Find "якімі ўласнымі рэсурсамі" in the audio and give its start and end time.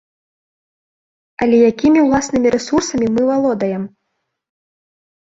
1.71-3.07